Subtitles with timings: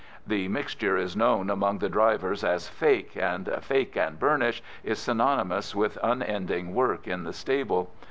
[0.25, 5.75] The mixture is known among the drivers as "fake," and "fake and burnish" is synonymous
[5.75, 7.87] with unending work in the stables.